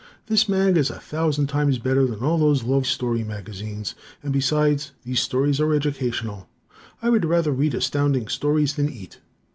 This 0.25 0.49
mag 0.49 0.77
is 0.77 0.89
a 0.89 0.99
thousand 0.99 1.45
times 1.45 1.77
better 1.77 2.07
than 2.07 2.21
all 2.21 2.39
those 2.39 2.63
love 2.63 2.87
story 2.87 3.23
magazines, 3.23 3.93
and 4.23 4.33
besides 4.33 4.93
these 5.03 5.19
stories 5.19 5.59
are 5.59 5.75
educational. 5.75 6.49
I 7.03 7.11
would 7.11 7.23
rather 7.23 7.51
read 7.51 7.75
Astounding 7.75 8.27
Stories 8.27 8.73
than 8.77 8.89
eat. 8.89 9.19